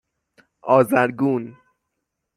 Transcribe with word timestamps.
آذرگون 0.61 1.57